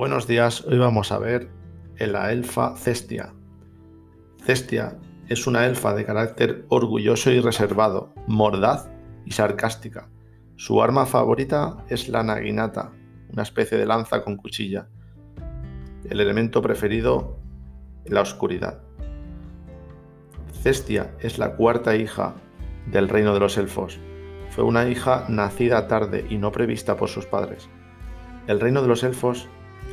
Buenos 0.00 0.26
días, 0.26 0.64
hoy 0.64 0.78
vamos 0.78 1.12
a 1.12 1.18
ver 1.18 1.50
la 1.98 2.32
elfa 2.32 2.74
Cestia. 2.74 3.34
Cestia 4.42 4.96
es 5.28 5.46
una 5.46 5.66
elfa 5.66 5.92
de 5.92 6.06
carácter 6.06 6.64
orgulloso 6.70 7.30
y 7.30 7.40
reservado, 7.40 8.14
mordaz 8.26 8.88
y 9.26 9.32
sarcástica. 9.32 10.08
Su 10.56 10.82
arma 10.82 11.04
favorita 11.04 11.84
es 11.90 12.08
la 12.08 12.22
naginata, 12.22 12.92
una 13.28 13.42
especie 13.42 13.76
de 13.76 13.84
lanza 13.84 14.24
con 14.24 14.38
cuchilla. 14.38 14.88
El 16.08 16.18
elemento 16.20 16.62
preferido, 16.62 17.38
la 18.06 18.22
oscuridad. 18.22 18.80
Cestia 20.62 21.14
es 21.20 21.38
la 21.38 21.56
cuarta 21.56 21.94
hija 21.94 22.36
del 22.86 23.10
reino 23.10 23.34
de 23.34 23.40
los 23.40 23.58
elfos. 23.58 24.00
Fue 24.48 24.64
una 24.64 24.88
hija 24.88 25.26
nacida 25.28 25.88
tarde 25.88 26.24
y 26.30 26.38
no 26.38 26.52
prevista 26.52 26.96
por 26.96 27.10
sus 27.10 27.26
padres. 27.26 27.68
El 28.46 28.60
reino 28.60 28.80
de 28.80 28.88
los 28.88 29.04
elfos 29.04 29.50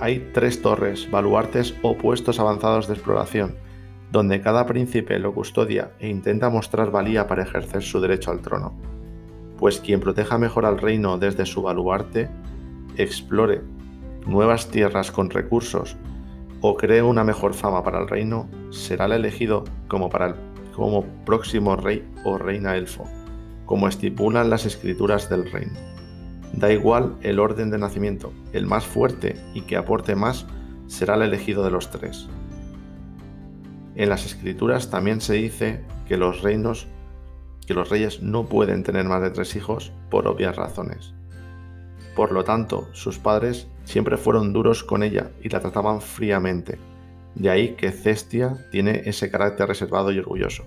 hay 0.00 0.30
tres 0.32 0.62
torres, 0.62 1.10
baluartes 1.10 1.74
o 1.82 1.96
puestos 1.96 2.40
avanzados 2.40 2.88
de 2.88 2.94
exploración, 2.94 3.54
donde 4.10 4.40
cada 4.40 4.66
príncipe 4.66 5.18
lo 5.18 5.34
custodia 5.34 5.92
e 5.98 6.08
intenta 6.08 6.50
mostrar 6.50 6.90
valía 6.90 7.26
para 7.26 7.42
ejercer 7.42 7.82
su 7.82 8.00
derecho 8.00 8.30
al 8.30 8.40
trono. 8.40 8.72
Pues 9.58 9.78
quien 9.80 10.00
proteja 10.00 10.38
mejor 10.38 10.64
al 10.64 10.78
reino 10.78 11.18
desde 11.18 11.46
su 11.46 11.62
baluarte, 11.62 12.28
explore 12.96 13.62
nuevas 14.26 14.68
tierras 14.68 15.10
con 15.10 15.30
recursos 15.30 15.96
o 16.60 16.76
cree 16.76 17.02
una 17.02 17.24
mejor 17.24 17.54
fama 17.54 17.82
para 17.82 18.00
el 18.00 18.08
reino, 18.08 18.48
será 18.70 19.06
el 19.06 19.12
elegido 19.12 19.64
como, 19.88 20.10
como 20.74 21.04
próximo 21.24 21.76
rey 21.76 22.06
o 22.24 22.36
reina 22.36 22.76
elfo, 22.76 23.06
como 23.64 23.88
estipulan 23.88 24.50
las 24.50 24.66
escrituras 24.66 25.30
del 25.30 25.50
reino. 25.50 25.78
Da 26.52 26.72
igual 26.72 27.16
el 27.22 27.38
orden 27.38 27.70
de 27.70 27.78
nacimiento, 27.78 28.32
el 28.52 28.66
más 28.66 28.84
fuerte 28.84 29.36
y 29.54 29.62
que 29.62 29.76
aporte 29.76 30.14
más 30.14 30.46
será 30.88 31.14
el 31.14 31.22
elegido 31.22 31.64
de 31.64 31.70
los 31.70 31.90
tres. 31.90 32.28
En 33.94 34.08
las 34.08 34.26
escrituras 34.26 34.90
también 34.90 35.20
se 35.20 35.34
dice 35.34 35.80
que 36.06 36.16
los 36.16 36.42
reinos, 36.42 36.88
que 37.66 37.74
los 37.74 37.88
reyes 37.88 38.22
no 38.22 38.46
pueden 38.46 38.82
tener 38.82 39.04
más 39.04 39.22
de 39.22 39.30
tres 39.30 39.54
hijos 39.56 39.92
por 40.10 40.26
obvias 40.26 40.56
razones. 40.56 41.14
Por 42.16 42.32
lo 42.32 42.44
tanto, 42.44 42.88
sus 42.92 43.18
padres 43.18 43.68
siempre 43.84 44.16
fueron 44.16 44.52
duros 44.52 44.82
con 44.82 45.02
ella 45.02 45.30
y 45.42 45.48
la 45.48 45.60
trataban 45.60 46.00
fríamente. 46.00 46.78
De 47.34 47.50
ahí 47.50 47.76
que 47.76 47.92
Cestia 47.92 48.66
tiene 48.72 49.02
ese 49.04 49.30
carácter 49.30 49.68
reservado 49.68 50.10
y 50.10 50.18
orgulloso. 50.18 50.64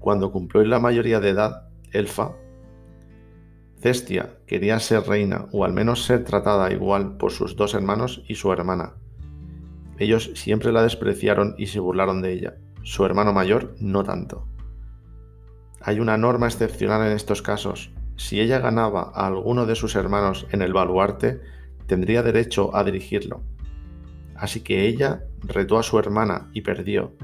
Cuando 0.00 0.32
cumplió 0.32 0.64
la 0.64 0.80
mayoría 0.80 1.20
de 1.20 1.30
edad, 1.30 1.68
Elfa 1.92 2.32
Cestia 3.80 4.36
quería 4.46 4.78
ser 4.78 5.04
reina 5.04 5.46
o 5.52 5.64
al 5.64 5.72
menos 5.72 6.04
ser 6.04 6.24
tratada 6.24 6.70
igual 6.70 7.16
por 7.16 7.32
sus 7.32 7.56
dos 7.56 7.72
hermanos 7.72 8.22
y 8.28 8.34
su 8.34 8.52
hermana. 8.52 8.94
Ellos 9.98 10.32
siempre 10.34 10.70
la 10.70 10.82
despreciaron 10.82 11.54
y 11.56 11.66
se 11.66 11.80
burlaron 11.80 12.20
de 12.20 12.32
ella. 12.32 12.54
Su 12.82 13.06
hermano 13.06 13.32
mayor 13.32 13.74
no 13.80 14.04
tanto. 14.04 14.46
Hay 15.80 15.98
una 15.98 16.18
norma 16.18 16.46
excepcional 16.46 17.06
en 17.06 17.16
estos 17.16 17.40
casos. 17.40 17.90
Si 18.16 18.38
ella 18.38 18.58
ganaba 18.58 19.12
a 19.14 19.26
alguno 19.26 19.64
de 19.64 19.74
sus 19.74 19.96
hermanos 19.96 20.46
en 20.50 20.60
el 20.60 20.74
baluarte, 20.74 21.40
tendría 21.86 22.22
derecho 22.22 22.76
a 22.76 22.84
dirigirlo. 22.84 23.42
Así 24.36 24.60
que 24.60 24.86
ella 24.86 25.24
retó 25.40 25.78
a 25.78 25.82
su 25.82 25.98
hermana 25.98 26.50
y 26.52 26.60
perdió. 26.60 27.14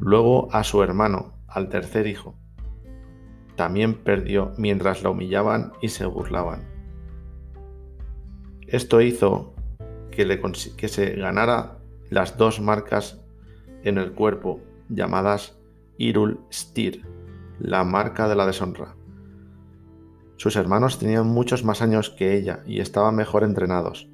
Luego 0.00 0.48
a 0.52 0.64
su 0.64 0.82
hermano, 0.82 1.38
al 1.48 1.70
tercer 1.70 2.06
hijo 2.06 2.38
también 3.56 3.94
perdió 3.94 4.52
mientras 4.56 5.02
la 5.02 5.10
humillaban 5.10 5.72
y 5.80 5.88
se 5.88 6.06
burlaban. 6.06 6.68
Esto 8.66 9.00
hizo 9.00 9.54
que, 10.10 10.88
se 10.88 11.10
ganara 11.16 11.78
las 12.10 12.36
dos 12.36 12.60
marcas 12.60 13.20
en 13.82 13.98
el 13.98 14.12
cuerpo 14.12 14.60
llamadas 14.88 15.58
Irul 15.98 16.40
Stir, 16.52 17.02
la 17.58 17.84
marca 17.84 18.28
de 18.28 18.34
la 18.34 18.46
deshonra. 18.46 18.94
Sus 20.36 20.56
hermanos 20.56 20.98
tenían 20.98 21.26
muchos 21.26 21.64
más 21.64 21.80
años 21.80 22.10
que 22.10 22.36
ella 22.36 22.62
y 22.66 22.80
estaban 22.80 23.16
mejor 23.16 23.42
entrenados. 23.42 24.08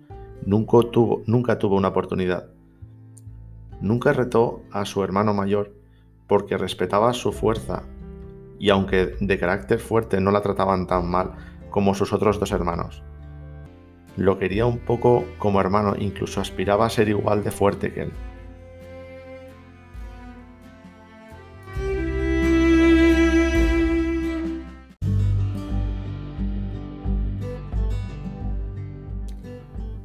Nunca 0.45 0.79
tuvo, 0.91 1.23
nunca 1.27 1.59
tuvo 1.59 1.77
una 1.77 1.89
oportunidad. 1.89 2.51
Nunca 3.81 4.13
retó 4.13 4.63
a 4.71 4.85
su 4.85 5.03
hermano 5.03 5.35
mayor 5.35 5.75
porque 6.29 6.57
respetaba 6.57 7.13
su 7.13 7.33
fuerza 7.33 7.83
y 8.63 8.71
aunque 8.71 9.17
de 9.19 9.39
carácter 9.41 9.81
fuerte 9.81 10.21
no 10.21 10.31
la 10.31 10.41
trataban 10.41 10.87
tan 10.87 11.11
mal 11.11 11.33
como 11.69 11.97
sus 11.97 12.13
otros 12.13 12.39
dos 12.39 12.53
hermanos. 12.53 13.03
Lo 14.17 14.39
quería 14.39 14.67
un 14.67 14.79
poco 14.79 15.25
como 15.39 15.61
hermano, 15.61 15.97
incluso 15.99 16.41
aspiraba 16.41 16.87
a 16.87 16.91
ser 16.91 17.09
igual 17.09 17.43
de 17.43 17.51
fuerte 17.51 17.93
que 17.93 18.03
él. 18.03 18.13